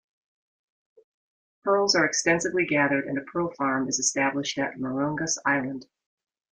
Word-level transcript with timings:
Pearls 1.63 1.95
are 1.95 2.07
extensively 2.07 2.65
gathered 2.65 3.05
and 3.05 3.19
a 3.19 3.21
pearl 3.21 3.53
farm 3.55 3.87
is 3.87 3.99
established 3.99 4.57
at 4.57 4.79
Marungas 4.79 5.37
Island. 5.45 5.85